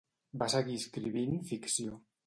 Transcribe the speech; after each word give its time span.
Va 0.43 0.47
seguir 0.53 0.79
escrivint 0.83 1.39
ficció. 1.53 2.05